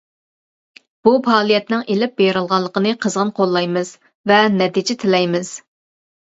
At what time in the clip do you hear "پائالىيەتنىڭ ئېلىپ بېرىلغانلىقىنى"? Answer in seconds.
1.27-2.95